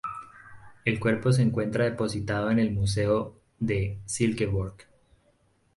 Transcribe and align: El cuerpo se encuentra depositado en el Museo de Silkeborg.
El 0.83 0.99
cuerpo 0.99 1.31
se 1.31 1.43
encuentra 1.43 1.83
depositado 1.85 2.49
en 2.49 2.57
el 2.57 2.71
Museo 2.71 3.39
de 3.59 3.99
Silkeborg. 4.05 4.87